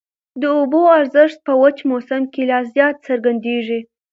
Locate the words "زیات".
2.73-2.95